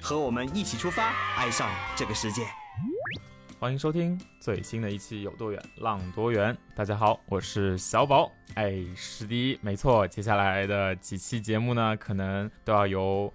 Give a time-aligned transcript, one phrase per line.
[0.00, 2.42] 和我们一起出发，爱上这个世界。
[3.58, 6.54] 欢迎收听最新的一期《有多远浪多远》。
[6.74, 8.32] 大家好，我是小宝。
[8.54, 10.08] 哎，是的，没错。
[10.08, 13.32] 接下来的几期节目呢，可能都要由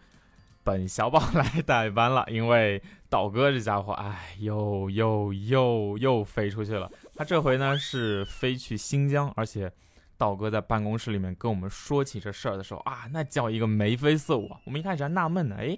[0.63, 6.91] 本小宝来代班了，因为道哥这家伙，哎，又又又又飞出去了。
[7.15, 9.71] 他这回呢是飞去新疆，而且
[10.17, 14.49] 道哥在办公室里面跟我们说起这事儿的时候啊，那叫一个眉飞色舞。
[14.65, 15.77] 我们一开始还纳闷呢，哎。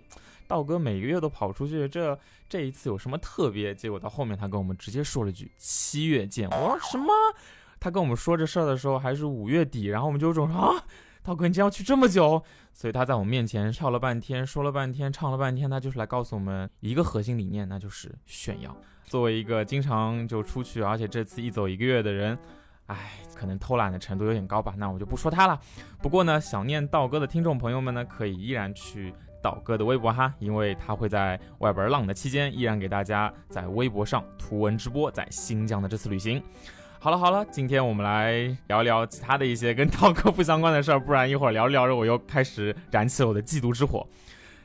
[0.49, 3.75] 道哥每个月都跑出去，这这一次有什么特别？
[3.75, 6.47] 结果到后面他跟我们直接说了句“七月见”。
[6.55, 7.11] 我说什么？
[7.81, 10.81] 他跟我们说这事儿的时候还是五月底，然后我们就说啊，
[11.21, 12.41] 道哥你这要去这么久？
[12.71, 18.73] 所以他在我们面前跳了半天，说了半天，唱了半天，他就是来告诉我们一个核心理念，那就是炫耀。
[19.03, 22.39] 作为一个经常就出去，而且这次一走一个月的人，
[22.87, 24.73] 哎，可能偷懒的程度有点高吧。
[24.77, 25.57] 那我就不说他了。
[26.01, 29.13] 不过呢，想念道哥的听众朋友们呢，可以依然去。
[29.39, 36.41] 道哥的微博哈，因为他会在外边浪的期间，依然给大家在微博上图文直播在新疆的这次旅行。
[36.99, 38.33] 好了好了，今天我们来
[38.67, 44.05] 聊聊其他的一些跟道哥不相关的事儿，不然一会儿聊着聊着我又开始燃起了我的嫉妒之火。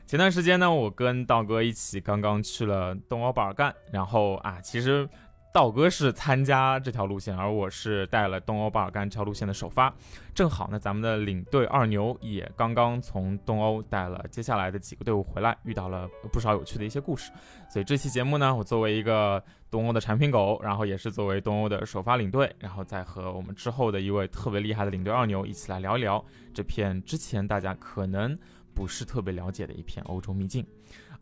[0.07, 5.07] 前段时间呢，我跟道哥一起刚刚去了东欧巴尔干，然后啊，其实。
[5.53, 9.93] 道哥是参加这条路线，而我是带了东欧巴尔干这条路线的首发。
[10.33, 17.31] 正好呢，咱们的领队二牛也刚刚从东欧带了接下来的几个队伍回来，遇到了不少有趣的一些故事。
[17.69, 28.35] 所以这期节目呢，我作为一个东欧的产品狗，然后也是作为东欧的首发领队，然后再和我们之后的一位特别厉害的领队二牛一起来聊一聊这片之前大家可能
[28.73, 30.65] 不是特别了解的一片欧洲秘境。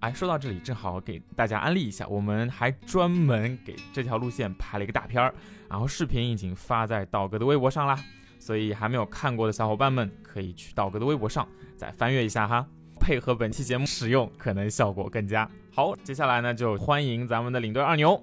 [0.01, 5.31] 哎，说到这里，正好给大家安利一下，我们还专门给这条路线拍了一个大片儿，
[5.69, 7.95] 然后视频已经发在道哥的微博上啦，
[8.39, 11.47] 所以还没有看过的小伙伴们可以去道哥的微博上
[11.77, 12.65] 再翻阅一下哈，
[12.99, 15.47] 配合本期节目使用，可能效果更佳。
[15.71, 18.19] 好，接下来呢就欢迎咱们的领队二牛，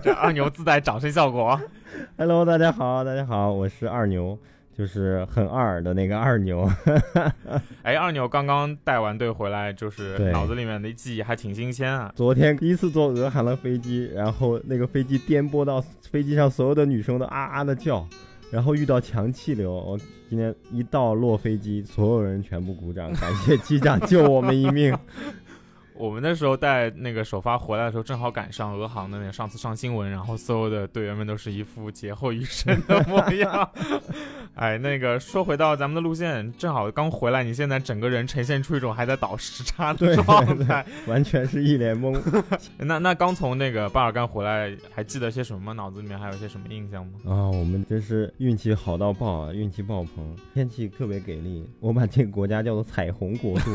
[0.00, 1.60] 这二牛自带掌声效果。
[2.16, 4.38] Hello，大家好，大家好，我是二牛。
[4.76, 6.70] 就是很二的那个二牛，
[7.82, 12.12] 哎，二牛刚刚带完队回来，就是脑子里面的记忆还挺新鲜啊。
[12.14, 18.06] 昨天第一次坐俄航的飞机，然后那个飞机颠簸到飞机上所有的女生都啊啊的叫，
[18.50, 19.98] 然后遇到强气流，我
[20.28, 24.94] 今天一到落飞机，所有人全部鼓掌，感谢机长救我们一命。
[25.98, 33.68] 我们那时候带那个首发回来的时候，正好赶上俄航的那个上次上新闻，然后所有的队员们都是一副劫后余生的模样。
[34.54, 42.18] 哎，那个说回到咱们的路线，正好刚回来，你现在整个人呈现出一种还在倒时差的状态，完全是一脸懵。
[42.78, 45.72] 那那刚从那个巴尔干回来，还记得些什么吗？
[45.72, 47.12] 脑子里面还有些什么印象吗？
[47.26, 53.70] 啊，我们真是运气好到爆啊，运气爆棚，天气特别给力，我把这个国家叫做彩虹国度。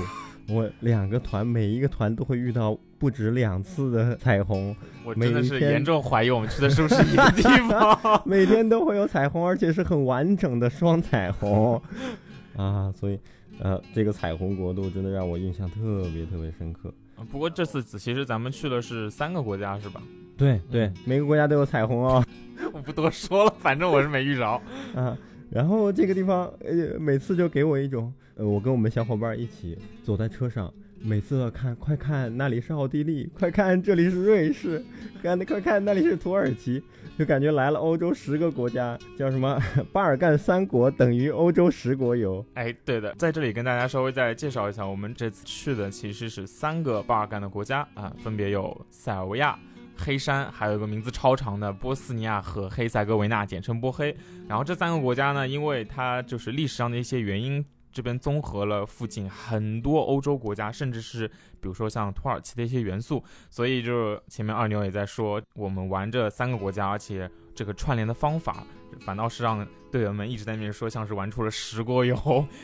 [0.48, 4.76] 我两个团，每一个团都会遇到不止两次的彩虹。
[5.04, 8.22] 我真的是严重怀疑我们去的是不是一个地方。
[8.26, 11.82] 每天都会有彩虹，而且是很完整的双彩虹
[12.56, 12.94] 啊！
[12.96, 13.20] 所以，
[13.60, 16.94] 呃，这个彩虹国度真的让我印象特别特别深刻。
[17.32, 20.02] 不过这次其实咱们去的是三个国家，是吧？
[20.38, 22.24] 对对，每个国家都有彩虹哦。
[22.74, 24.48] 我不多说了，反正我是没遇着。
[24.96, 25.18] 啊，
[25.52, 28.12] 然后这个地方，呃，每次就给我一种。
[28.36, 30.74] 呃，我跟我们小伙伴一起走在车上，
[31.04, 34.82] 每次看，快看那里是奥地利，快看这里是瑞士，
[35.22, 36.82] 看，快看那里是土耳其，
[37.20, 39.60] 就感觉来了欧洲十个国家，叫什么
[39.92, 42.44] 巴尔干三国等于欧洲十国游。
[42.54, 49.60] 哎，对的，在这里跟大家稍微再介绍一下，我们这次去的其实是三个巴尔干的国家啊，分别有塞尔维亚、
[50.04, 54.16] 黑山，还有一个名字超长的波斯尼亚和黑塞哥维纳，简称波黑。
[54.48, 57.64] 然后这三个国家呢，因为它就是历史上的一些原因。
[57.94, 68.66] 这边综合了附近很多欧洲国家，甚至是比如说像土耳其的一些元素，所以就是前面二牛也在说，我们玩这三个国家，而且这个串联的方法，
[69.02, 72.16] 反倒是让队员们一直在那边说，像是玩出了十国游。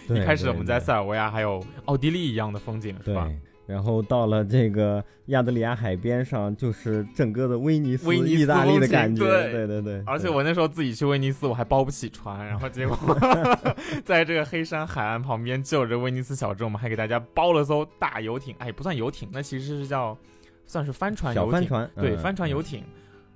[0.07, 3.30] 一开始我们在塞尔维亚还有奥地利一样的风景，是吧？
[3.68, 9.24] 然后到了这个亚得里亚海边上，就是整个的威尼斯、威尼斯意大利的感觉。
[9.24, 10.02] 对对对。
[10.08, 12.98] 而且我那时候自己去威尼斯，我还包不起船，然后结果
[14.06, 18.56] 在这个黑山海岸旁边就着威尼斯小镇，我们还给大家包了艘大游艇。
[18.60, 20.18] 哎，不算游艇，那其实是叫
[20.66, 22.84] 算是帆船小游艇，帆船，对，嗯帆船游艇。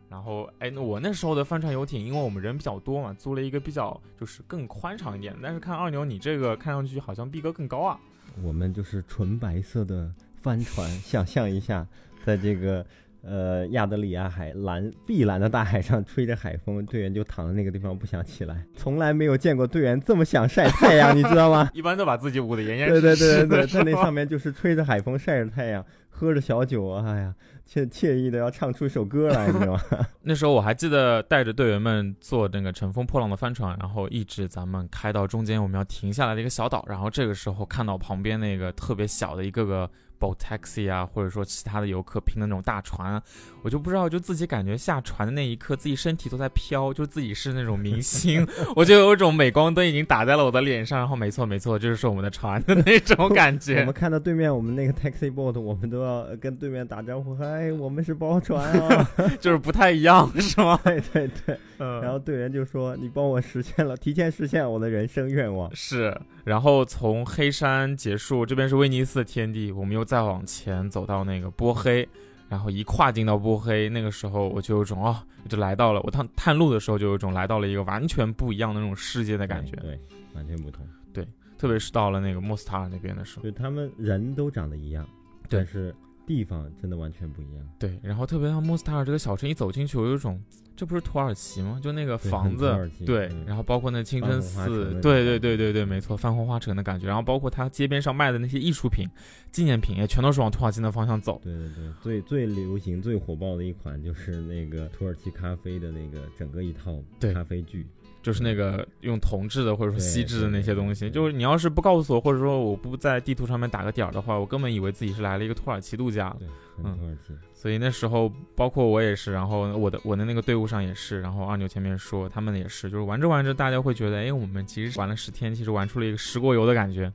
[0.10, 5.33] 然后，哎，那我那时候的帆船游艇，因为我们人比较多嘛，租了一个比较就是更宽敞一点。
[5.42, 8.00] 但是看二牛，你这个看上去好像逼格更高啊。
[8.42, 10.12] 我们就是纯白色的
[10.42, 11.86] 帆船，想象一下，
[12.25, 12.86] 在这个
[13.23, 21.69] 呃亚得里亚海蓝碧蓝的大海上吹着海风，队员就躺在那个地方不想起来，从来没有见过队员这么想晒太阳，你知道吗？
[21.75, 27.35] 一般都把自己捂得严严对对实实的，对对对，在那上面就是吹着海风晒着太阳，喝着小酒，哎呀，
[27.69, 29.81] 惬惬意的要唱出一首歌来，你知道吗？
[30.23, 39.89] 那时候我还记得带着队员们坐那个乘风破浪的帆船，然后一直咱们开到中间我们要停下来的一个小岛，然后这个时候看到旁边那个特别小的一个个
[40.21, 43.23] boat taxi 啊，或者说其他的游客拼的那种大船啊，
[43.63, 53.94] 我就不知道，就自己感觉下船的那一刻，自己身体都在飘，就自己是那种明星，我就有一种镁光灯已经打在了我的脸上，然后没错没错，这就是我们的船的那种感觉我们。
[53.94, 59.09] 看到对面我们那个 taxi boat，我们都要跟对面打招呼，嗨，我们是包船啊，
[59.41, 60.79] 就是不太一样，是吗？
[60.85, 61.57] 对对对。
[61.83, 65.68] 嗯然后队员就说：“你帮我实现了，提前实现我的人生愿望。
[65.75, 72.05] 是，然后从黑山结束，这边是威尼斯的天地，我们又再往前走到那个波黑，
[72.49, 75.15] 然后一跨进到波黑，那个时候我就有种哦，
[75.45, 79.97] 我就来到了我探探路的时候就有种来到了一个完全不一样的那种世界”的感觉，对，
[80.33, 80.85] 完全不同。
[81.13, 81.25] 对
[81.57, 85.07] 特别是到了那个莫斯塔尔那边的时候，就他们人都长得一样，
[85.47, 85.59] 对。
[85.61, 85.95] 但是
[86.36, 87.68] 地方真的完全不一样。
[87.78, 90.42] 对，然后特别像莫斯塔尔这个小城一走进去，我有一种
[90.75, 91.80] 这不是土耳其吗？
[91.83, 99.06] 就那个房子对，嗯然后包括那清真寺对对对对对，没错，泛红花城的感觉，然后包括它街边上卖的那些艺术品、
[99.51, 101.39] 纪念品，也全都是往土耳其的方向走。
[101.44, 107.86] 对对对，最最流行、最火爆的一款就是那个土耳其咖啡的那个整个一套对咖啡具。
[108.21, 116.35] 就是那个用铜制的或者说锡制的那些东西，就是你要是不告诉我，或者说我不在地图上面打个点儿的话，我根本以为自己是来了一个土耳其度假。
[116.39, 116.47] 对，
[116.83, 117.33] 嗯土耳其。
[117.53, 127.12] 所以那时候包括我也是，然后我的我的那个队伍上也是，然后二牛前面说他们也是，就是玩着玩着，大家会觉得，哎，我们其实玩了十天，其实玩出了一个十国游的感觉。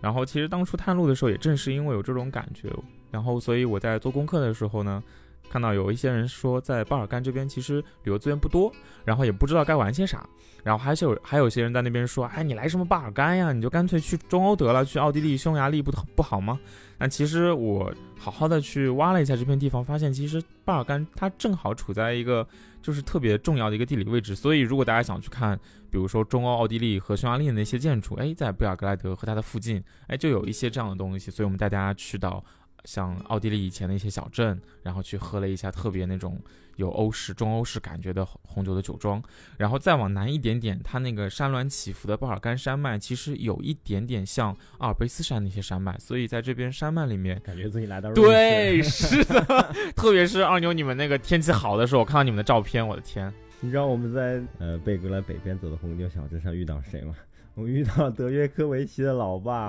[0.00, 2.68] 然后其实当初探路的时候，也正是因为有这种感觉，
[3.10, 5.02] 然后所以我在做功课的时候呢，
[5.50, 8.72] 看到有一些人说在巴尔干这边其实旅游资源不多，
[9.04, 10.26] 然后也不知道该玩些啥。
[10.64, 13.52] 然后还是有还有些人在那边说，哎，你来什么巴尔干呀？
[13.52, 16.58] 你就干脆去中欧得了，去奥地利、匈牙利不不好吗？
[16.98, 22.46] 但其实我好好的去挖了一下这片地方，发现其实巴尔干它正好处在一个
[22.82, 25.58] 就是特别重要的一个地理位置，所以如果大家想去看，
[25.90, 32.44] 比如说中欧、奥地利和匈牙利的那些建筑，哎，在布尔格莱德和它的附近，哎，就有一些这样的东西，所以我们带大家去到
[32.84, 36.40] 像奥地利以前的一些小镇，然后去喝了一下特别那种
[36.76, 39.22] 有欧式、中欧式感觉的红酒的酒庄，
[39.56, 47.40] 然后再往南一点点，它那个山峦起伏的巴尔干山脉，其实有一点点像阿尔卑斯山那些山脉，所以在这边山脉里面。
[47.44, 49.22] 感觉自己来到瑞对，士。
[49.22, 57.14] 是的， 特别是二牛你们那个天气好的时候，我看到你们的照片，我的天，你知道我们在呃贝格莱北边走的红酒小镇上遇到谁吗？
[57.58, 59.68] 我遇到德约科维奇的老爸。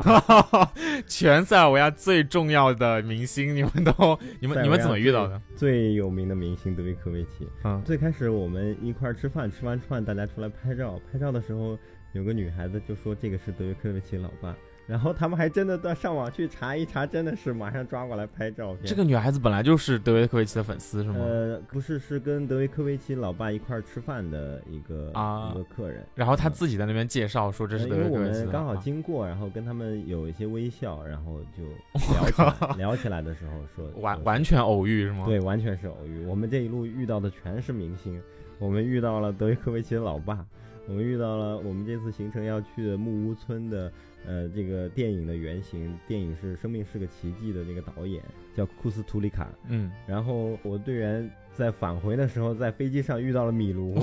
[1.07, 5.41] 全塞尔维亚最重要的明星，你们都你们你们怎么遇到的？
[5.55, 7.47] 最有名的明星德约科维奇。
[7.63, 11.75] 嗯，最开始我们一块儿吃饭，吃完饭大家出来拍照，拍照的时候
[12.13, 14.55] 有个女孩子就说这个是德约科维奇老爸，
[14.89, 18.85] 然后他们还真的到上网去查一查，真的是马上抓过来拍照片。
[18.85, 21.19] 这个女孩子本来就是德约科维奇的粉丝是吗？
[21.19, 26.03] 呃不是，是跟德约科维奇老爸一块儿吃饭的一个、啊一个客人。
[26.15, 31.63] 然后他嗯自己在那边介绍说这是德为科维奇的们刚好经过，然后跟他们有一些微笑，然后就
[32.11, 35.25] 聊起来， 聊起来的时候说 说完完全偶遇是吗？
[35.27, 36.25] 对，完全是偶遇。
[36.25, 38.19] 我们这一路遇到的全是明星，
[38.57, 40.43] 我们遇到了德约科维奇的老爸，
[40.89, 43.91] 我们遇到了我们这次行程要去的木屋村的
[44.25, 48.23] 呃这个电影的原型，电影是《生命是个奇迹》的那个导演
[48.57, 49.47] 叫库斯图里卡。
[49.67, 53.99] 嗯，然后我队员在返回的时候，在飞机上遇到了米卢，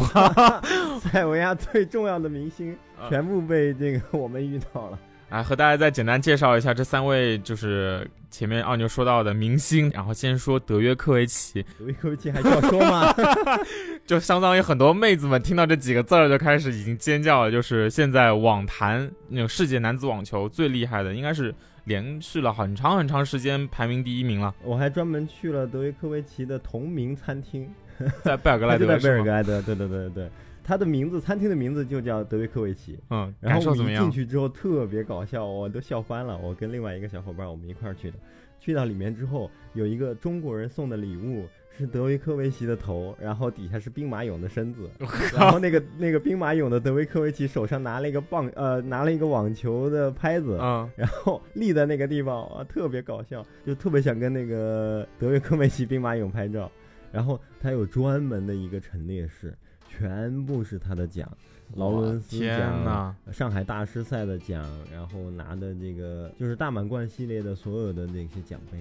[1.01, 4.99] 塞尔维亚最重要的明星啊全部被这个我们遇到了。
[5.29, 9.91] 来和大家再简单介绍一下这三位，就是前面二牛说到的明星。
[9.91, 13.13] 然后先说德约科维奇，德约科维奇还需要说吗？
[14.07, 17.51] 就相当于很多妹子们听到这几个字儿就开始已经尖叫了。
[17.51, 21.53] 就是现在网坛那种世界男子网球最厉害的，应该是
[21.85, 27.69] 连续了很长很长时间排名第一名了，我还专门去了德约科维奇的同名餐厅，
[28.23, 29.09] 在贝尔格莱德 在贝？
[29.09, 30.31] 尔格莱德，对对对对对。
[30.63, 32.99] 他的名字，餐厅的名字就叫德维科维奇。
[33.11, 34.11] 嗯，然后我们进感受怎么样？
[34.11, 36.37] 去之后特别搞笑，我都笑翻了。
[36.37, 38.17] 我跟另外一个小伙伴我们一块儿去的，
[38.59, 41.47] 去到里面之后，有一个中国人送的礼物
[41.79, 44.89] 是德维科维奇的头，然后底下是兵马俑的身子，
[45.35, 56.71] 然后那个那个兵马俑的德维科维奇手上拿了一个棒呃拿了一个网球的拍子，嗯，然后立在那个地方啊，特别搞笑，就特别想跟那个德维科维奇兵马俑拍照。
[57.13, 59.57] 然后他有专门的一个陈列室，
[59.89, 61.27] 全部是他的奖，
[61.75, 68.79] 劳伦斯奖、呐，上海大师赛的奖，然后拿的这个就是大满贯系列的所有的那些奖杯，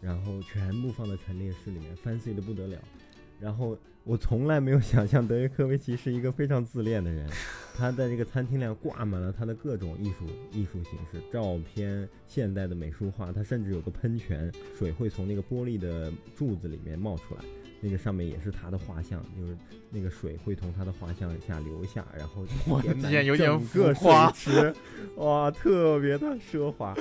[0.00, 2.78] 然后全部放在陈列室里面，fancy 的不得了。
[3.38, 7.28] 然后我从来没有想象德约科维奇是一个非常自恋的人，
[7.76, 17.44] 他在这个餐厅里挂满了他的各种艺术艺术形式，照片、现代的美术画，他甚至有个喷泉，水会从那个玻璃的柱子里面冒出来。
[17.86, 19.56] 那个上面也是他的画像，就是
[19.90, 24.32] 那个水会从他的画像下流下，然后 我的天有点浮夸，
[25.14, 26.92] 哇，特别的奢华。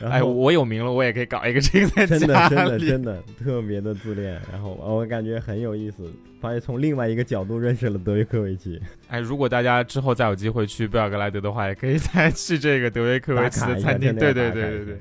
[0.00, 8.80] 哎，我有名了，我也可以搞一个这个在真的家真的真的特别的自恋，然后我感觉很有意思，发现从另外一个角度认识了德约科维奇。
[9.06, 14.12] 哎，如果大家之后再有机会去贝尔格莱德的话，也可以 再去这个德约科维奇的餐厅。
[14.16, 15.00] 对对对对对。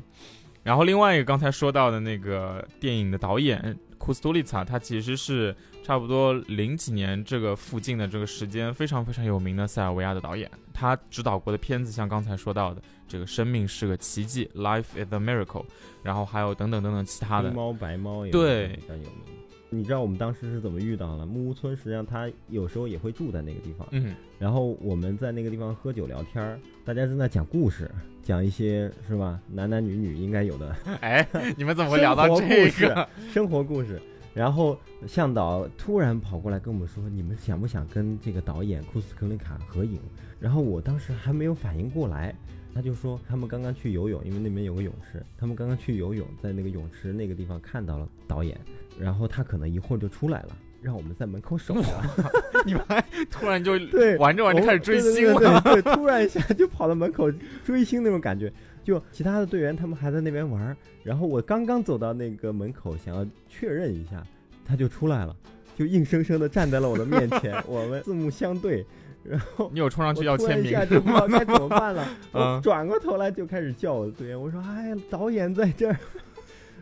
[0.61, 10.49] 然后另外一个刚才说到的那个电影的导演库斯图利茨，他其实是差不多零几年这个附近的这个时间非常非常有名的塞尔维亚的导演。
[10.73, 15.65] 他指导过的片子像刚才说到的这个《生命是个奇迹》（Life is a Miracle），
[16.01, 17.55] 然后还有等等等等其他的黑。
[17.55, 19.40] 猫白猫也对非常有名。
[19.73, 21.25] 你知道我们当时是怎么遇到的？
[21.25, 27.89] 木屋村实际上他有时候也会住在那个地方，嗯，然后我们在那个地方喝酒聊天儿，大家正在讲故事，
[28.21, 29.39] 讲一些是吧？
[29.49, 31.25] 男男女女应该有的 哎，
[31.57, 33.07] 你们怎么会聊到这个？
[33.31, 34.01] 生活故事。
[34.33, 39.99] 然后向导突然跑过来跟我们说：“你们想不想跟这个导演库斯克林卡合影？”
[40.39, 42.33] 然后我当时还没有反应过来，
[42.73, 48.57] 他就说他们刚刚去游泳，因为那边有个泳池，他们刚刚去游泳，在那个泳池那个地方看到了导演，
[49.01, 50.49] 然后他可能一会儿就出来了，
[50.81, 51.83] 让我们在门口守着。
[52.65, 55.81] 你们还突然就 对，玩着玩着开始追星对对对了。
[55.95, 57.31] 突然一下就跑到门口
[57.65, 58.51] 追星那种感觉。
[58.83, 64.23] 就其他的队员他们还在那边玩儿，然后我刚刚走到那个门口想要确认一下，
[64.65, 65.35] 他就出来了，
[65.77, 68.83] 就硬生生的站在了我的面前，我们四目相对，
[69.23, 75.95] 然后你有冲上去要签名一下就不知道该怎么办了，我嗯转过头来就开始叫我的队员，我说：“哎，导演在这儿。”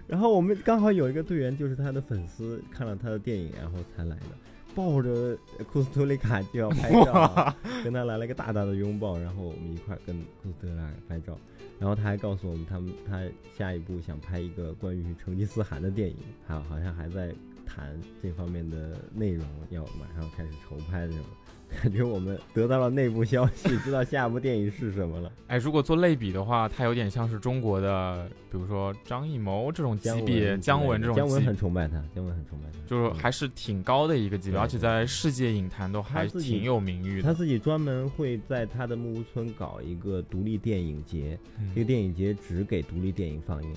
[0.09, 4.35] 然后我们刚好有一个队员就是他的粉丝，看了他的电影然后才来的，
[4.73, 5.37] 抱着
[5.71, 11.37] 库斯托里卡就要拍照，跟他来了一个大大的拥抱，然后我们一块儿跟库斯托里卡拍照。
[11.79, 13.21] 然后他还告诉我们，他们他
[13.55, 17.31] 下一步想拍一个关于成吉思汗的电影，还好像还在
[17.65, 21.25] 谈这方面的内容，要马上开始筹拍的这种。
[21.81, 25.31] 感觉我们得到了内部消息， 知道下一部电影是什么了。
[25.47, 37.27] 哎，如果做类比的话，它有点像是中国的，比如说张艺谋这种级姜别，文姜文这种姜文很崇拜他，姜文很崇拜他，就是嗯还是挺高的一个级别，而且在世界影坛都还挺有名誉的。
[37.27, 41.37] 他自己专门会在他的木屋村搞一个独立电影节，
[41.75, 43.73] 这个嗯电影节只给独立电影放映。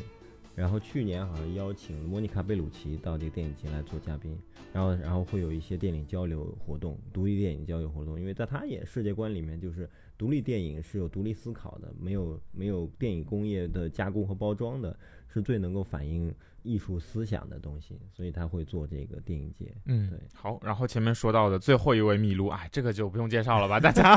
[0.55, 4.39] 然后去年好像邀请莫妮卡贝鲁奇到这个电影节来做嘉宾，
[4.73, 14.95] 然后然后会有一些电影交流活动，独立电影交流活动，因为在他也世界观里面，就是独立电影是有独立思考的，没有没有电影工业的加工和包装的，
[15.27, 19.75] 是最能够反映艺术思想的东西，所以他会做这个电影节。
[19.87, 20.59] 嗯对，好。
[20.63, 23.79] 然后前面说到的最后一位米卢，哎，这个就不用介绍了吧？
[23.81, 24.17] 大家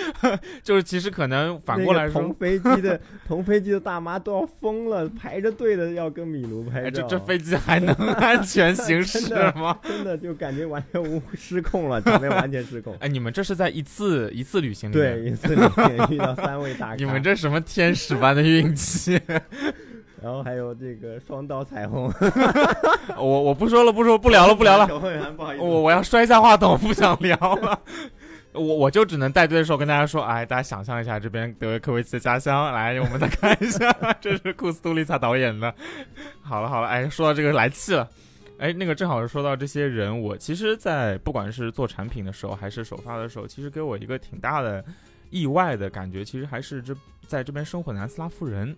[0.62, 7.02] 就是其实可能反过来说同，飞机的同飞机的大妈都要疯了，排着队的要跟米卢拍哎，照。
[7.02, 9.78] 这这飞机还能 安全行驶吗？
[9.82, 12.94] 真的就感觉完全无失控了，准备完全失控。
[13.00, 19.20] 哎，你们这是在一次一次旅行里面对，一次旅行遇到三位大哥，你们这什么天使般的运气？
[20.22, 22.12] 然后还有这个双刀彩虹，
[23.16, 24.86] 我我不说了，不说不聊了，不聊了。
[24.86, 27.80] 球会员不好意思，我我要摔下话筒，不想聊了。
[28.54, 35.72] 我我就只能带队的时候跟大家说，哎，大家想象一下这边德维科维奇的家乡，来，我们再看一下， 这是库斯图利萨导演的。
[36.40, 38.08] 好了好了，哎，说到这个来气了。
[38.58, 44.84] 哎，那个正好是说到这些人，我其实，在不管是做产品的时候，还是首发的时候，其实给我一个挺大的
[45.30, 46.92] 意外的感觉，其实还是这
[47.28, 48.76] 在这边生活的南斯拉夫人。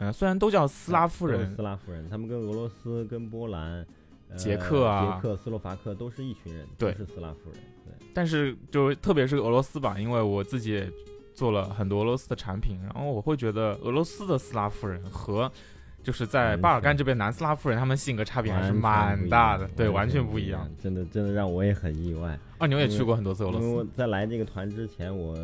[0.00, 3.86] 呃，虽然都叫斯拉夫人，斯拉夫人，他们跟俄罗斯、跟波兰、
[4.30, 8.06] 呃捷克啊捷克、斯洛伐克都是一群人，对都是斯拉夫人，对。
[8.14, 10.90] 但是就特别是俄罗斯吧，因为我自己也
[11.34, 15.52] 做了很多俄罗斯的产品，然后我会觉得俄罗斯的斯拉夫人和
[16.02, 20.66] 就是在巴尔干这边南斯拉夫人，他们性格差别还是蛮大的，对，完全不一样。
[20.82, 22.38] 真的，真的让我也很意外。
[22.56, 23.66] 啊，你们也去过很多次俄罗斯？
[23.66, 25.36] 因为在来这个团之前，我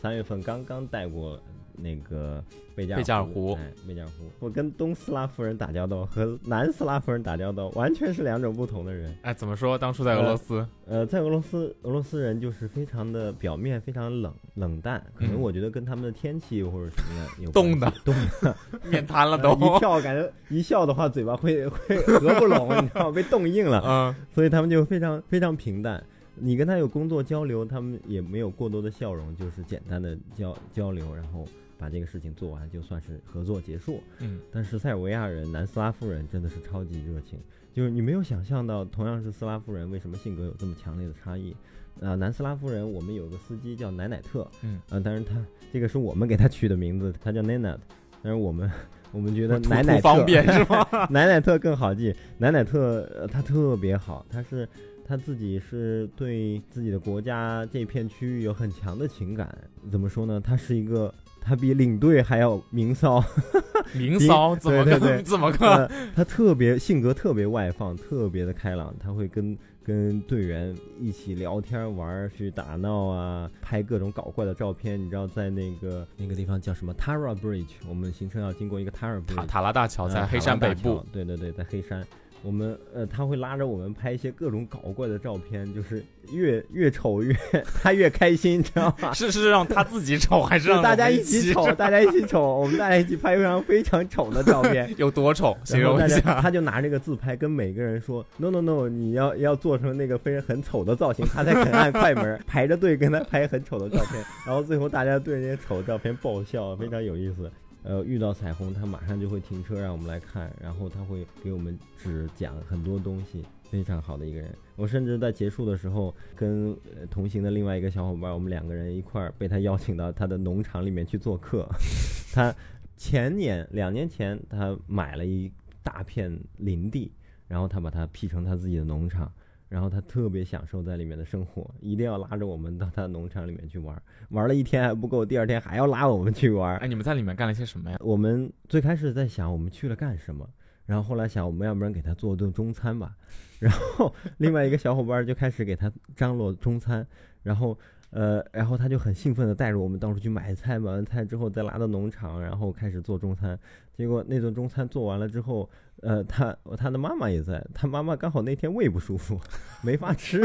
[0.00, 1.36] 三月份刚刚带过。
[1.76, 2.42] 那个
[2.74, 9.14] 贝加贝加尔湖，贝加尔湖，我跟东斯拉夫人打交道和南斯拉夫人打交道，完全是两种不同的人。
[9.22, 9.76] 哎，怎么说？
[9.76, 17.92] 当初在俄罗斯，呃，在俄罗斯，俄罗斯人就是非常的表面非常冷冷淡，可能我觉得跟他们的天气或者什么样有冻的。
[18.04, 18.56] 冻的。
[18.88, 26.02] 面瘫了都，一跳感觉一笑的话嘴巴会会合不拢，你知道被冻硬了，嗯，所以他们就非常非常平淡。
[26.36, 31.46] 你跟他有工作交流，他们也没有过多的笑容，就是简单的交交流，然后。
[31.78, 34.02] 把这个事情做完，就算是合作结束。
[34.20, 37.38] 嗯，但是塞尔维亚人、南斯拉夫人真的是超级热情，
[37.72, 41.54] 就是你没有想象到，同样是斯拉夫人，为什么性格有这么强烈的差异？
[42.00, 45.36] 啊，南斯拉夫人，我们有个司机叫奶奶特，嗯，啊，当然他
[45.72, 47.76] 这个是我们给他取的名字，他叫奶奶，
[48.22, 48.68] 但是我们
[49.12, 50.84] 我们觉得奶奶特方便 是吗？
[51.08, 54.68] 奶奶特更好记，奶奶特他特别好，他是
[55.04, 59.56] 他自己是对自己的国家这片区域有很强的情感，
[59.88, 60.40] 怎么说呢？
[60.40, 61.14] 他是一个。
[61.44, 63.22] 他比领队还要明骚，
[63.92, 65.90] 明骚怎么对对怎么个？
[66.16, 68.94] 他特别性格特别外放，特别的开朗。
[68.98, 74.98] 他会跟跟队员一起聊天玩，去打闹啊，拍各种搞怪的照片。
[74.98, 77.74] 你知道在那个那个地方叫什么 Tara Bridge？
[77.86, 81.04] 我们行程要经过一个 Tara Bridge，塔塔拉大桥在黑山北部。
[81.12, 82.02] 对对对，在黑山。
[82.44, 87.34] 我们呃，他会拉着我们拍一些各种搞怪的照片，就是越越丑越
[87.82, 89.12] 他越开心，知道吗？
[89.16, 91.72] 是是让他自己丑，还是让大家一起丑？
[91.72, 94.92] 大家一起丑，我们大家一起拍一张非常丑的照片。
[94.98, 95.56] 有多丑？
[95.64, 96.38] 形容一下。
[96.42, 107.50] 他就拿这个自拍，跟每个人说：“No No No，你要要做成那个非常很丑的造型，他才肯按快门排着队跟他拍很丑的照片。”然后最后大家对那些丑照片爆笑，非常有意思。
[107.84, 114.50] 呃，遇到彩虹，他马上就会停车让我们来看，然后他会给我们指讲很多东西，非常好的一个人。
[114.74, 116.74] 我甚至在结束的时候，跟
[117.10, 121.68] 同行的另外一个小伙伴，我们两个人一块儿被他邀请到他的农场里面去做客。
[122.32, 122.54] 他
[122.96, 127.12] 前年两年前，他买了一大片林地，
[127.46, 129.30] 然后他把它辟成他自己的农场。
[129.74, 136.76] 然后他特别享受在里面的生活，一定要拉着我们到他的农场里面去玩，玩了一天还不够，第二天还要拉我们去玩。
[136.76, 137.96] 哎，你们在里面干了些什么呀？
[137.98, 140.48] 我们最开始在想我们去了干什么，
[140.86, 143.16] 然后后来想我们要不然给他做顿中餐吧，
[143.58, 147.04] 然后另外一个小伙伴就开始给他张罗中餐，
[147.42, 147.76] 然后
[148.10, 153.58] 呃，然后他就很兴奋的带着我们到处去买菜，买完菜之后再拉到农场，然后开始做中餐。
[153.92, 155.68] 结果那顿中餐做完了之后。
[156.04, 159.40] 呃，他他的妈妈也在，他妈妈刚好那天胃不舒服，
[159.82, 160.42] 没法吃，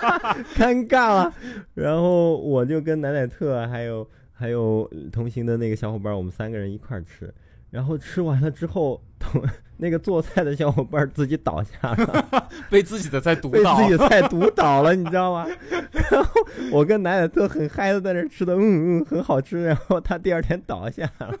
[0.54, 1.34] 尴尬了。
[1.74, 7.32] 然后我就跟奶奶特还有还有同行的那个小伙伴，我们三个人一块儿吃。
[7.70, 9.42] 然后吃完了之后，同
[9.76, 15.46] 那个做菜的小伙伴自己倒下了， 被自己的菜毒倒，被自己的菜毒 倒了，你知道吗？
[16.10, 16.30] 然后
[16.72, 19.64] 我跟奶奶特很嗨的在那吃的，嗯嗯，很好吃。
[19.64, 21.32] 然后他第二天倒下了，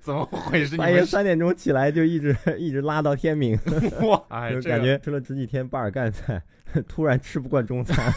[0.00, 0.76] 怎么回事？
[0.76, 3.58] 半夜三点钟起来就一直一直拉到天明，
[4.02, 4.50] 哇！
[4.50, 6.42] 就感觉吃了十几天巴尔干菜。
[6.88, 8.12] 突然吃不惯中餐，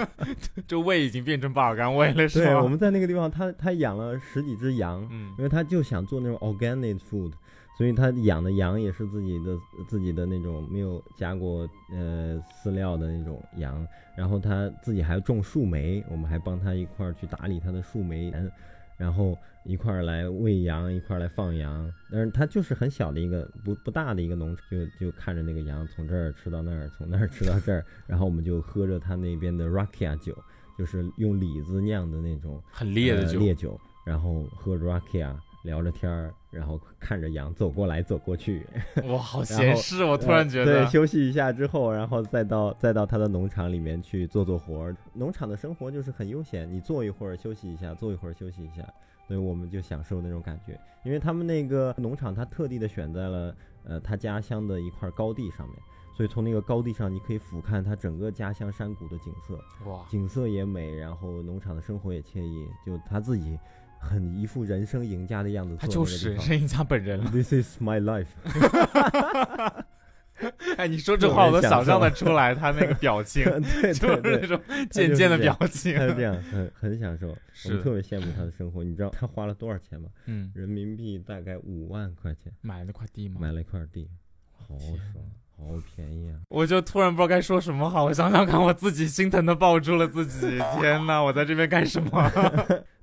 [0.66, 2.50] 这胃已经变成巴尔干胃了，是吧？
[2.52, 7.32] 对，我们在那个地方，他他养了十几只羊，嗯，因为他就想做那种 organic food，
[7.76, 18.50] 所以他养的羊也是自己的自己的那种没有加过呃饲料的那种羊，然后他自己还种树莓，我们还帮他一块儿去打理他的树莓园。
[18.96, 30.34] 然后一块儿来喂羊，一块儿来放羊，但是它就是很小的一个不不大的一个农场，就就看着那个羊从这儿吃到那儿，从那儿吃到这儿，然后我们就喝着他那边的 rakia 酒，
[30.78, 38.66] 就是用李子酿的那种很烈的酒，烈酒，然后喝着 rakia 聊着天儿，然后看着羊走过来走过去，
[39.04, 40.02] 哇，好 闲适！
[40.02, 44.96] 我突然觉得，对，休息一下之后，然后再到再到他的农场里面去做做活儿。
[45.12, 48.82] 农场的生活就是很悠闲，你坐一会儿休息一下，坐一会儿休息一下，
[49.28, 50.76] 所以我们就享受那种感觉。
[51.04, 55.76] 因为他们那个农场，他特地的选在了呃他家乡的一块高地上面，
[56.16, 63.56] 所以从那个高地上，你可以俯瞰他整个家乡山谷的景色，哇，景色也美，然后农场的生活也惬意，就他自己。
[64.00, 67.28] 很一副人生赢家的样子，他就是人生赢家本人了。
[67.32, 68.28] This is my life。
[70.76, 73.44] 哎，你说这话我都想象的出来，他那个表情，
[73.82, 77.28] 对，就是那种贱贱的表情，他是这样，很很享受，
[77.66, 78.82] 我们特别羡慕他的生活。
[78.84, 80.08] 你知道他花了多少钱吗？
[80.26, 83.40] 嗯，人民币大概五万块钱买了块地吗？
[83.40, 84.08] 买了一块地，
[84.52, 85.24] 好爽，
[85.56, 86.38] 好便宜啊！
[86.48, 90.58] 我就突然不知道该说什么好，我想想看，我自己心疼的抱住了自己。
[90.78, 92.32] 天哪，我在这边干什么？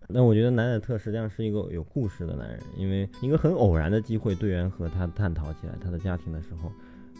[0.07, 6.71] 那我觉得南乃特实际上是一个有故事的男人，因为一个很偶然的机会，队员和他探讨起来他的家庭的时候，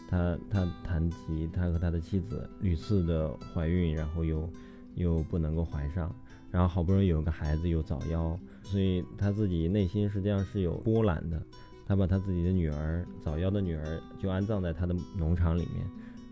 [0.08, 4.48] 他他谈及他和他的妻子屡次的怀孕，然后又
[4.94, 6.14] 又不能够怀上，
[6.50, 11.42] 然后好不容易有个孩子又早夭，所以他自己内心实际上是有波澜的。
[11.88, 15.86] 他把他自己的女儿早夭的女儿就安葬在他的农场里面，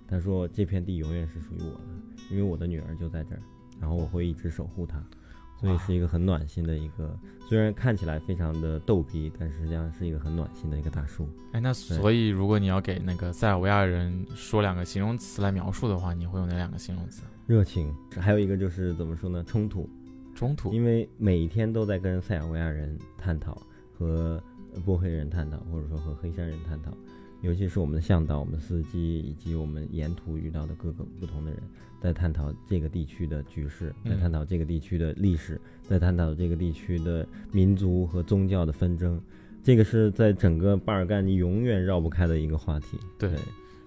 [0.09, 1.81] 他说这片地永远是属于我的，
[2.29, 3.43] 因为我的女儿就在这儿，
[3.81, 5.01] 然后我会一直守护她。
[5.65, 11.27] 所以是一个很暖心的一个，虽然看起来非常的逗逼，但实际上是一个很暖心的一个大叔。
[11.53, 17.23] 哎，那所以如果你要给那个塞尔维亚人说两个形容词来描述的话，你会用哪两个形容词？
[17.47, 19.43] 热情，还有一个就是怎么说呢？
[19.45, 19.89] 冲突，
[20.35, 20.71] 冲突。
[20.71, 23.57] 因为每一天都在跟塞尔维亚人探讨，
[23.99, 24.43] 和
[24.85, 26.91] 波黑人探讨，或者说和黑山人探讨。
[27.45, 31.61] 尤其是我们的向导、我们的司机以及我们沿途遇到的各个不同的人，
[32.01, 39.21] 在探讨这个地区的局势，在探讨这个地区的历史，在探讨这个地区的民族和宗教的纷争。
[39.63, 42.99] 这个是在整个巴尔干你永远绕不开的一个话题。
[43.19, 43.31] 对。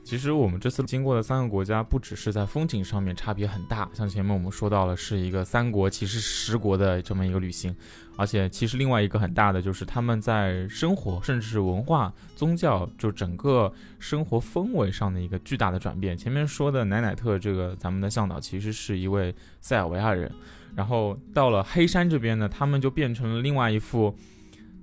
[0.07, 7.75] 其实我们这次经过的三个国家，不只是在风景上面差别很大，像前面我们说到了是一个三国其实十国的这么一个旅行，
[8.15, 16.17] 而且其实另外一个很大的就是他们在生活，甚至是文化、宗教，就整个生活氛围上的一个巨大的转变。
[16.17, 20.31] 前面说的奶奶特这个咱们的向导其实是一位塞尔维亚人，
[20.73, 24.15] 然后到了黑山这边呢，他们就变成了另外一副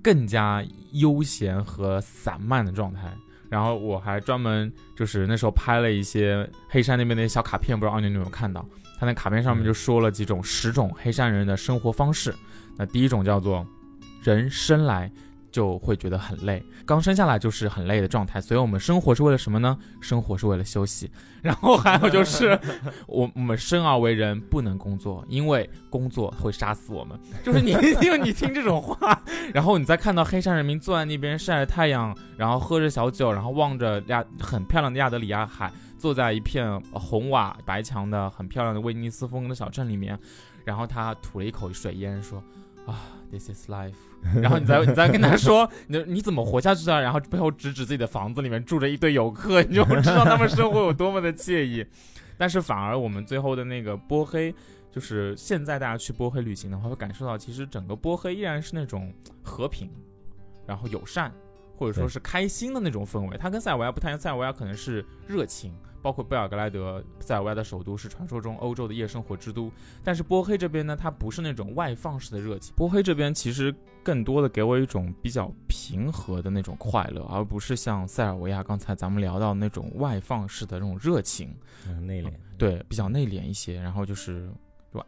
[0.03, 3.11] 更加悠闲和散漫的状态。
[3.55, 8.65] 然后我还专门就是那时候拍了一些黑山那边的小卡片，不知道二牛有没有看到？
[8.99, 12.35] 他那卡片上面就说了几种十种黑山人的生活方式。
[12.75, 13.65] 那第一种叫做
[14.21, 15.09] 人生来。
[15.55, 19.77] 就会觉得很累，刚生下来就是很累的状态，所以我们生活是为了什么呢？
[20.01, 21.09] 生活是为了休息。
[21.41, 22.59] 然后还有就是，
[23.07, 27.17] 我我们生而为人不能工作，因为工作会杀死我们。
[27.41, 29.23] 就是你，因为你听这种话，
[29.55, 40.19] 然后你再看到黑山人民坐在那边晒着太阳，然后喝着小酒，然后望着亚很漂亮的亚德里亚海，坐在一片红瓦白墙的很漂亮的威尼斯风的小镇里面，
[40.65, 42.43] 然后他吐了一口水烟，说。
[42.85, 43.93] 啊，This is life。
[44.41, 47.01] 然后你再你再跟他说，你你怎么活下去的？
[47.01, 51.85] 然后背后指指自己的房子里面住着一堆游客，你就知道他们生活有多么的惬意。
[52.37, 54.53] 但是反而我们最后的那个波黑，
[54.91, 59.89] 就是现在大家去波黑旅行的话，会感受到其实整个波黑依然是那种和平，
[60.65, 61.31] 然后友善，
[61.75, 63.37] 或者说是开心的那种氛围。
[63.37, 65.73] 它跟塞尔维亚不太一样，塞尔维亚可能是热情。
[66.01, 69.71] 包括贝尔格莱德，塞尔维亚的首都是传说中欧洲的夜生活之都。
[70.03, 72.75] 但是波黑这边呢，它不是那种外放式的热情。
[72.75, 81.51] 波黑这边其实更多的给我一种比较平和的那种快乐，而不是像塞尔维亚刚才咱们聊到那种外放式的那种热情，
[82.03, 82.31] 内敛。
[82.55, 83.81] 对，比较内敛一些。
[83.81, 84.47] 然后就是。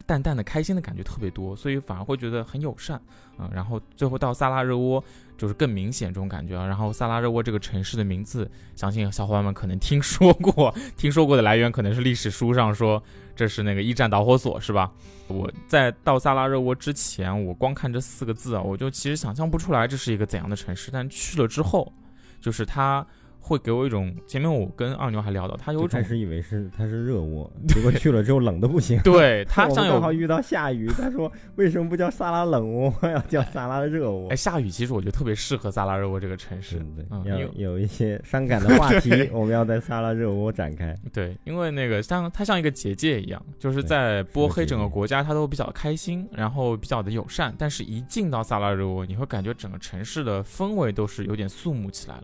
[0.06, 3.00] 淡淡的开心的感觉特别多，所以反而会觉得很友善，
[3.38, 5.04] 嗯，然后最后到萨拉热窝
[5.38, 6.65] 就是更明显这种感觉啊。
[6.65, 13.02] 然后萨拉热窝这个城市的名字，相信小伙伴们可能听说过， 听说过的来源可能是历史书上说
[13.36, 14.91] 这是那个一战导火索，是吧？
[15.28, 21.93] 我在到萨拉热窝之前，我光看这四个字啊，我就其实想象不出来这是一个怎样的城市，但去了之后，
[22.41, 23.06] 就是它。
[23.48, 29.00] 会给我一种，前面我跟二牛还聊到，他有种开始以为是他是热窝，结果去了之后冷的不行。
[29.04, 34.30] 对他像正好遇到下雨，他说为什么不叫萨拉冷窝， 要叫萨拉热窝？
[34.30, 36.86] 哎，下雨其实我觉得特别适合萨拉热窝这个城市，
[37.24, 40.94] 对，有有一些伤感的 话题，我们要在萨拉热窝展开。
[41.14, 52.24] 对，因为那个像它像一个结界一样，就是在波黑整个国家，它都比较开心，然后比较的友善，但是一进到萨拉热窝，你会感觉整个城市的氛围都是有点肃穆起来了。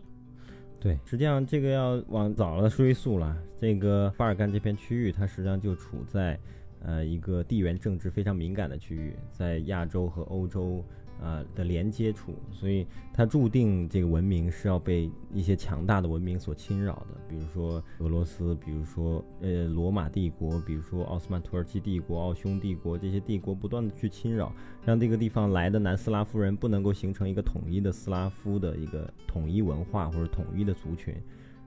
[0.84, 3.34] 对，实际上这个要往早了追溯了。
[3.58, 6.38] 这个巴尔干这片区域，它实际上就处在，
[6.82, 10.84] 呃，一个地缘政治非常敏感的区域，在亚洲和欧洲。
[11.20, 24.52] 啊的连接处，所以它注定这个文明是要被一些强大的文明所侵扰的，比如说俄罗斯，比如说呃罗马帝国，比如说奥斯曼土耳其帝国、奥匈帝国这些帝国不断的去侵扰，
[24.84, 31.14] 让这个地方来的南斯拉夫人不能够形成一个统一的斯拉夫的一个统一文化或者统一的族群，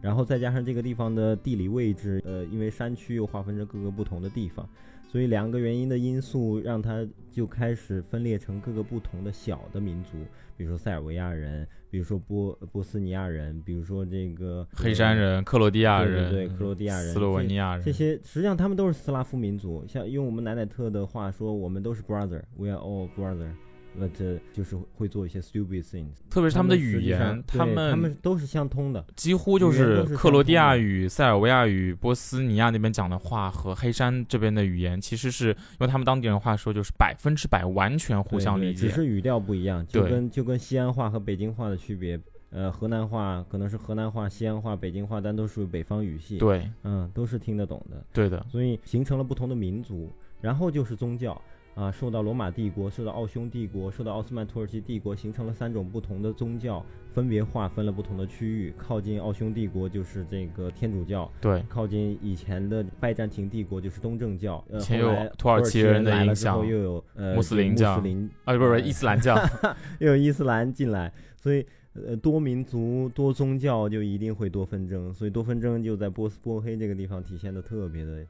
[0.02, 4.68] 然后再加上这个地方的地理位置，呃，因为山区又划分成各个不同的地方。
[5.08, 10.18] 所以两个原因的因素，让它就开始分裂成各个不同的小的民族，
[10.58, 19.86] 比如说塞尔维亚人，比如说波波斯尼亚人，比如说这个黑山人、克罗地亚人，对克罗地亚人、斯洛文尼亚人，这些实际上他们都是斯拉夫民族。
[19.88, 23.50] 像用我们奶奶特的话说，我们都是 brother，we are all brother。
[24.00, 26.12] 呃，这就是会做一些 stupid things。
[26.30, 29.04] 特别是他们的语言他们，他他们都是相通的。
[29.16, 38.88] 几乎就是克罗地亚语、塞尔维亚语、波斯尼亚那边讲的话和黑山这边的语言，其实是用他们当地人话说，就是百分之百完全互相理解。
[38.88, 42.20] 只是语调不一样，就跟就跟西安话和北京话的区别。
[42.50, 48.02] 呃，河南话可能是河南话、西安话、北京话，但都属于北方语系。，对嗯，都是听得懂的。
[48.14, 51.40] 对的，所以形成了不同的民族，然后就是宗教
[51.78, 58.74] 啊，受到罗马帝国、受到奥匈帝国、受到奥斯曼土耳其帝国，形成了三种不同的宗教，分别划分了不同的区域。
[58.76, 69.36] 靠近奥匈帝国就是这个天主教，对靠近以前的拜占庭帝国就是东正教，呃，前有土耳其人的来了影响之后又有呃穆斯林穆教斯林啊，不是不是呃伊斯兰教，
[70.02, 71.64] 又有伊斯兰进来，所以
[71.94, 78.26] 呃多民族多宗教就一定会多纷争，所以多纷争就在波斯波黑这个地方体现的特别的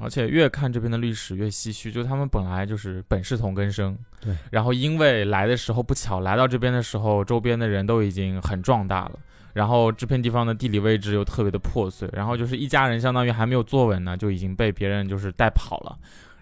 [0.00, 9.18] 而且越看这边的历史越唏嘘，就他们本来就是本是同根生，对，然后因为来的时候不巧，来到这边的时候，周边的人都已经很壮大了，
[9.52, 15.96] 然后这片地方的地理位置又特别的破碎，然后就是一家人相当于还没有坐稳呢，就已经被别人就是带跑了，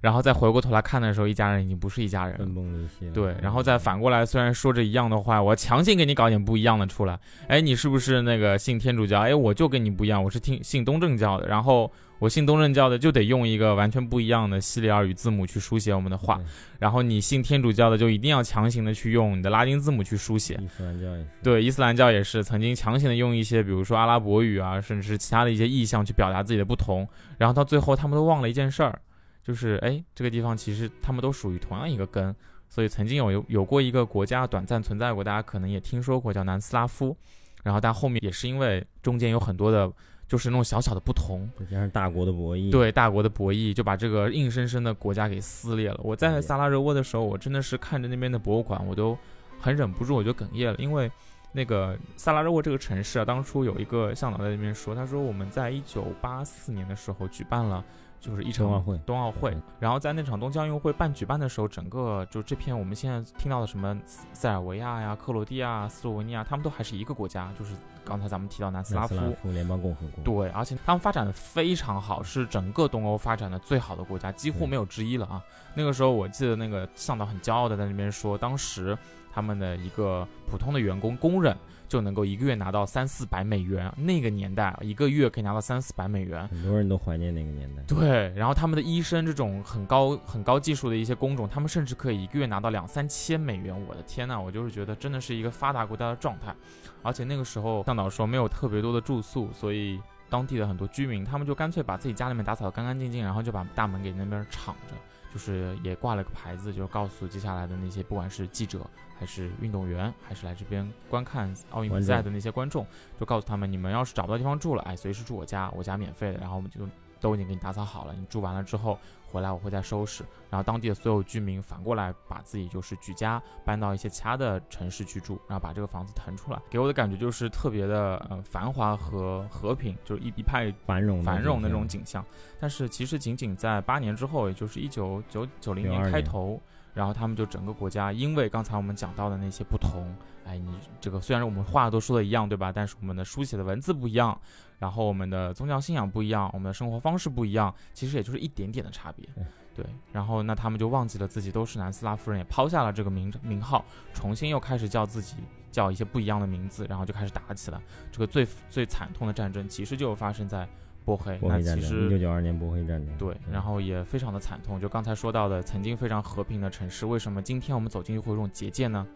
[0.05, 2.55] 然后再回过头来看的时候，一家人已经不是一家人了分。
[2.55, 3.13] 崩离析了。
[3.15, 7.19] 对，然后再反过来，虽然说着一样的话，我强行给你搞点不一样的出来。
[7.49, 9.21] 哎，你是不是那个信天主教？
[9.21, 11.49] 哎，我就跟你不一样，我是听信东正教的。
[11.49, 16.39] 然后我信东正教的，就得用一个完全不一样的西里尔语字母去书写我们的话。
[16.79, 20.61] 然后你信天主教的，就一定要强行的去用你的拉丁字母去书写。
[20.61, 21.29] 伊斯兰教也是。
[21.43, 27.09] 对，伊斯兰教也是曾经强行的用一些，比如说阿拉伯语啊，甚至是其他的一些意象去表达自己的不同。
[27.39, 28.99] 然后到最后，他们都忘了一件事儿，
[29.45, 32.35] 就是哎，这个地方其实他们都属于同样一个根。
[32.67, 37.17] 所以曾经有有有过一个国家短暂存在过，大家可能也听说过，叫南斯拉夫。
[37.63, 39.89] 然后但后面也是因为中间有很多的，
[40.27, 46.01] 就是那种小小的不同，再加上大国的博弈，对大国的博弈，就把这个硬生生的国家给撕裂了。
[46.03, 49.17] 我在萨拉热窝的时候，我真的是看着那边的博物馆，我都
[49.61, 51.11] 很忍不住，我就哽咽了，因为
[51.53, 57.85] 那个萨拉热窝这个城市啊，当初有一个向导在那边说，他说我们在一九八四年的时候举办了。
[58.25, 63.95] 就是一场冬奥会冬奥会，然后在那场冬季奥运会办举办的时候，整个就这片我们现在听到的什么
[64.33, 70.25] 塞尔维亚呀、克罗地亚、斯洛文尼亚，他们都还是一个国家，就是刚才咱们提到南斯拉夫，斯拉夫联邦共和国。
[70.25, 75.43] 对，而且他们发展的非常好，是整个东欧发展的最好的国家，几乎没有之一了啊。
[75.75, 78.97] 那个时候我记得那个向导很骄傲的在那边说，当时
[79.35, 81.55] 他们的一个普通的员工工人
[81.89, 86.47] 就能够一个月拿到三四百美元，那个年代一个月可以拿到三四百美元。
[86.49, 87.83] 很多人都怀念那个年代。
[87.87, 93.75] 对，然后他们的医生这种很高很高技术的一些工种，他们甚至可以一个月拿到两三千美元。
[93.87, 96.55] 我的天呐，我就是觉得真的是一个发达国家的状态。
[97.03, 104.95] 而且那个时候向导说没有特别多的住宿，所以当地的很多居民他们就干脆把自己家里面打扫得干干净净，然后就把大门给那边敞着，
[105.33, 108.81] 就是也挂了个牌子，就告诉接下来的那些不管是记者
[109.19, 112.87] 还是运动员，还是来这边观看奥运比赛的那些观众，
[113.19, 116.81] 就告诉他们，你们要是找不到地方住了，哎，随时住我家，我家免费的，然后我们就
[117.21, 118.99] 都已经给你打扫好了，你住完了之后
[119.31, 120.23] 回来我会再收拾。
[120.51, 132.25] 然后当地的所有居民反过来把自己就是举家搬到一些其他的城市去住，然后把这个房子腾出来，给我的感觉就是特别的呃繁华和和平，就是一一派繁荣繁荣的那种景景象。
[132.61, 136.61] 但是其实仅仅在八年之后，也就是一九九九零年92年开头，
[136.95, 140.07] 然后他们就整个国家，因为刚才我们讲到的那些不同，
[140.47, 142.73] 哎，你这个虽然我们话都说的一样，对吧？
[142.73, 144.41] 但是我们的书写的文字不一样，
[144.79, 149.29] 然后我们的宗教信仰不一样，我们的生活方式不一样，其实也就是一点点的差别。
[149.75, 155.35] 对，然后那他们就忘记了自己都是南斯拉夫人，也抛下了这个名名号，重新又开始叫自己
[155.73, 157.81] 叫一些不一样的名字，然后就开始打起来。
[158.13, 160.69] 这个最最惨痛的战争其实就发生在
[161.05, 163.17] 波黑，那波黑战争，一其实九九二年波黑战争。
[163.19, 164.81] 对，然后也非常的惨痛。
[164.81, 169.07] 就刚才说到的，曾经非常和平的城市，为什么今天我们走进去会有这种结界呢？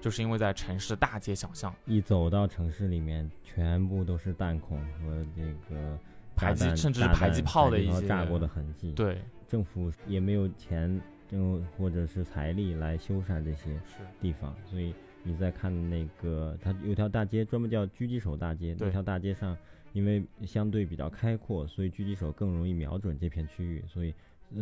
[0.00, 5.98] 就是因为在城市的大街小巷，一走到城市里面，全部都是弹孔和这个
[6.36, 13.76] 排击甚至是炸弹迫击炮的一些炸过的痕迹。，对，政府也没有钱，就或者是财力来修缮这些，
[14.20, 19.56] 地方，所以你在看那个，它有条大街专门叫狙击手大街，那条大街上
[19.98, 24.14] 因为相对比较开阔，所以狙击手更容易瞄准这片区域，所以。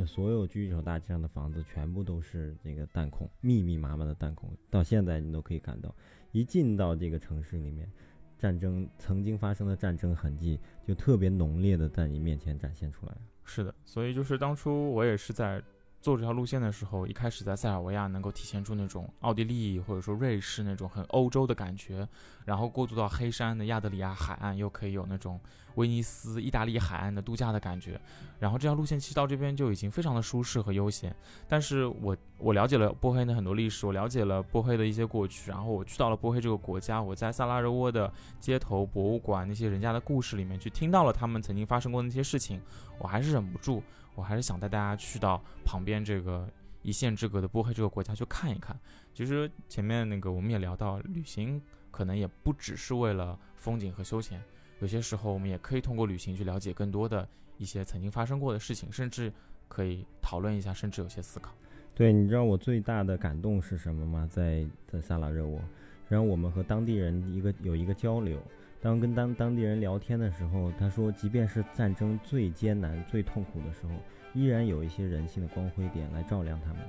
[0.04, 5.94] 所有狙击手大街上的房子全部都是这个弹孔，密密麻麻的弹孔，到现在你都可以看到。
[6.32, 7.88] 一进到这个城市里面，
[8.36, 13.16] 战争曾经发生的战争痕迹就特别浓烈的在你面前展现出来。
[13.44, 13.72] 是的。
[13.84, 15.62] 所以就是当初我也是在
[16.06, 22.06] 做这条路线的时候，一开始在塞尔维亚能够体现出那种奥地利或者说瑞士那种很欧洲的感觉，
[22.44, 25.40] 然后过渡到黑山的亚得里亚海岸，又可以有那种
[25.74, 28.00] 威尼斯、意大利海岸的度假的感觉。
[28.38, 31.12] 然后这条路线其实到这边就已经非常的舒适和悠闲。
[31.48, 42.62] 但是我我了解了波黑的很多历史，我了解了波黑的一些过去，然后我去到了波黑这个国家，我在萨拉热窝的街头、博物馆那些人家的故事里面去听到了他们曾经发生过那些事情，
[43.00, 43.82] 我还是忍不住，
[44.16, 46.48] 我还是想带大家去到旁边这个。
[46.82, 48.78] 一线之隔的波黑这个国家去看一看。
[49.12, 54.40] 其实前面那个我们也聊到，旅行可能也不只是为了风景和休闲，
[54.78, 59.32] 有些时候我们也可以通过旅行去了解更多的一些曾经发生过的事情，甚至
[59.66, 61.52] 可以讨论一下，甚至有些思考。
[61.92, 64.28] 对，你知道我最大的感动是什么吗？
[64.30, 65.60] 在在萨拉热窝，
[66.08, 68.40] 然后我们和当地人一个有一个交流，
[68.80, 73.92] 当跟当当地人聊天的时候，他说，即便是战争最艰难、最痛苦的时候。
[74.34, 76.82] 依然有一些人性的光辉点来照亮他们，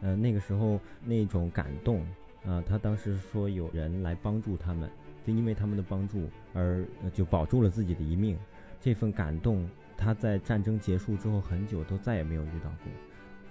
[0.00, 2.00] 呃，那个时候那种感动，
[2.46, 4.88] 啊，他当时说有人来帮助他们，
[5.22, 8.38] 就因为他们的帮助而就保住了自己的一命，
[8.80, 12.90] 这份感动他在战争结束之后很久都再也没有遇到过，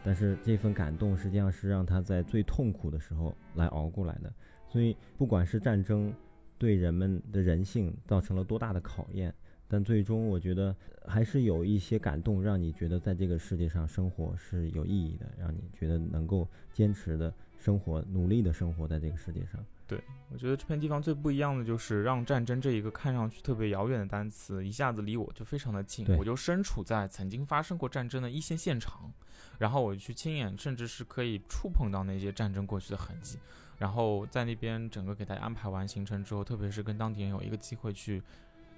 [0.03, 4.33] 但是这份感动实际上是让他在最痛苦的时候来熬过来的，
[4.67, 6.11] 所以不管是战争
[6.57, 9.33] 对人们的人性造成了多大的考验。
[9.67, 10.75] 但最终，我觉得
[11.07, 19.65] 还是有一些感动，让你觉得在这个世界上生活是有意义的，让你觉得能够坚持的生活、努力的生活在这个世界上。
[19.87, 19.99] 对
[20.31, 29.11] 我觉得这片地方最不一样的就是让战争这一个看上去特别遥远的单词，一下子离我就非常的近，我就身处在曾经发生过战争的一线现场，
[29.57, 33.37] 然后我去亲眼，甚至是可以触碰到那些战争过去的痕迹，
[33.77, 38.21] 然后在那边整个给大家安排完行程之后，特别是跟当地人有一个机会去。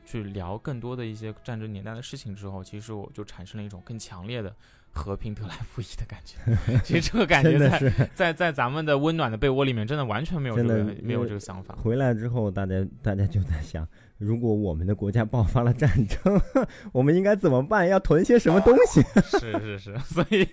[0.08, 4.55] 去聊更多的一些战争年代的事情之后，其实我就产生了一种更强烈的
[4.91, 6.38] 和平得来不易的感觉。
[6.86, 11.73] 其实这个感觉在在在咱们的温暖的被窝里面，真的完全没有这个没有这个想法。
[11.81, 13.88] 回来之后，大家大家就在想，
[14.19, 16.39] 如果我们的国家爆发了战争，
[16.93, 17.89] 我们应该怎么办？
[17.89, 19.01] 要囤些什么东西？
[19.39, 20.47] 是 是是，所以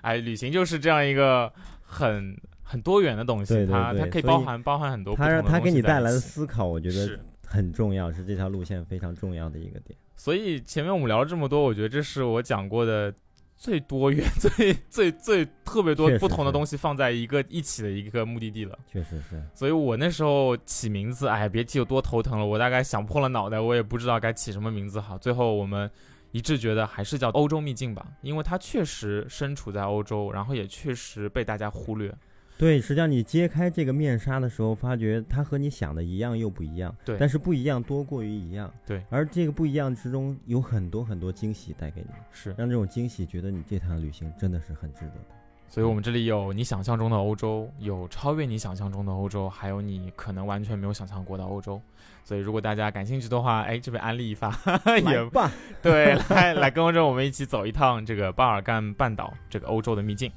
[0.00, 1.52] 哎，旅行就是这样一个
[1.82, 5.14] 很很多元的东西，它它可以包含包含很多。
[5.14, 7.20] 它它给你带来的思考，我觉得。
[7.46, 9.96] 很重要，是这条路线非常重要的一个点。
[10.16, 13.14] 所以前面我们聊了这么多，我觉得这是我讲过的
[13.56, 18.76] 最多元、 最最最特别多不同的东西放在一个一起的一个目的地了。
[18.90, 19.40] 确实是。
[19.54, 22.44] 所以我那时候起名字，哎，别提有多头疼了。
[22.44, 25.16] 我大概想破了脑袋，我也不知道该起什么名字好。
[25.16, 25.88] 最后我们
[26.32, 32.12] 一致觉得还是叫欧洲秘境吧，因为它确实身处在欧洲，然后也确实被大家忽略。
[32.56, 36.94] 对，实际上你揭开这个面纱的时候，发觉它和你想的一样又不一样。
[37.04, 38.72] 对，但是不一样多过于一样。
[38.86, 45.26] 对，而这个不一样之中有很多很多惊喜带给你，是让这种惊喜觉得你这趟旅行真的是很值得的。
[45.66, 51.82] 所以我们这里有你想象中的欧洲，有超越你想象中的欧洲，还有你可能完全没有想象过的欧洲。
[52.22, 54.56] 所以如果大家感兴趣的话，哎，这边安利一发
[55.04, 55.50] 也棒。
[55.82, 60.30] 对，来来跟着我们一起走一趟这个巴尔干半岛这个欧洲的秘境。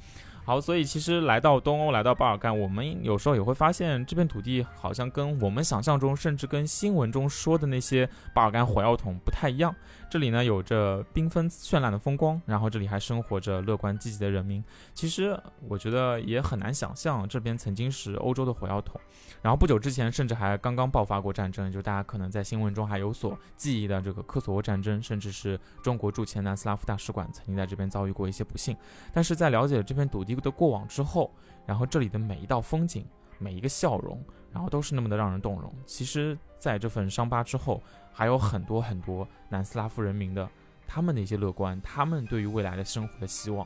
[0.48, 9.76] 好，所以其实来到东欧，来到巴尔干，我们有时候也会发现，这片土地好像跟我们想象中，甚至跟新闻中说的那些巴尔干火药桶不太一样。
[10.10, 14.64] 这里呢，有着缤纷绚烂的风光，然后这里还生活着乐观积极的人民。
[14.94, 19.00] 其实我觉得也很难想象，这边曾经是欧洲的火药桶。
[19.42, 28.78] 然后不久之前，甚至还刚刚爆发过战争，就大家可能在新闻中还有所记忆的这个科索沃战争，甚至是中国驻前南斯拉夫大使馆曾经在这边遭遇过一些不幸。
[29.14, 31.30] 但是在了解了这片土地的过往之后，
[31.66, 33.06] 然后这里的每一道风景，
[33.40, 35.74] 每一个笑容，然后都是那么的让人动容。
[35.86, 37.82] 其实，在这份伤疤之后，
[38.12, 40.50] 还有很多很多南斯拉夫人民的
[40.88, 43.66] 他们的一些乐观，他们对于未来的生活的希望。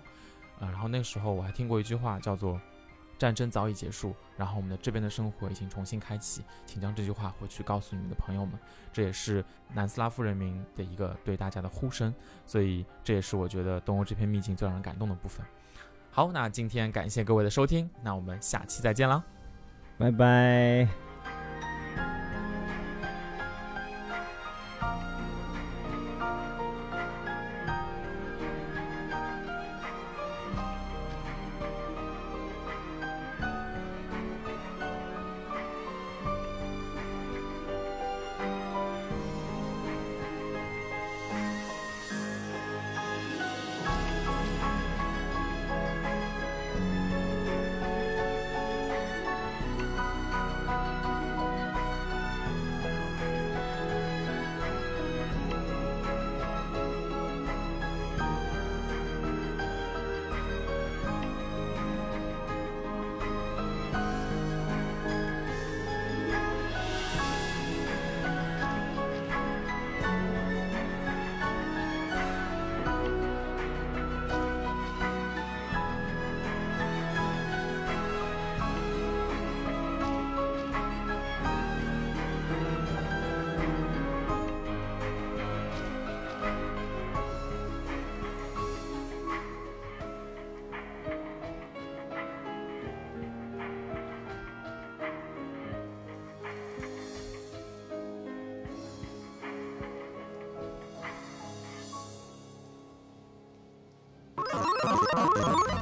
[0.60, 2.60] 啊，然后那个时候我还听过一句话，叫做。
[3.20, 8.60] 战争早已结束，然后我们的这边的生活已经重新开启，请将这句话回去告诉你们的朋友们，
[8.92, 12.12] 这也是南斯拉夫人民的一个对大家的呼声，
[12.48, 15.46] 所以这也是我觉得东欧这片秘境最让人感动的部分。
[16.10, 19.24] 好，那今天感谢各位的收听，那我们下期再见了，
[20.02, 21.11] 拜拜。